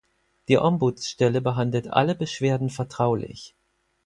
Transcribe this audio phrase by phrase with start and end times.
[0.47, 3.53] Die Ombudsstelle behandelt alle Beschwerden vertraulich.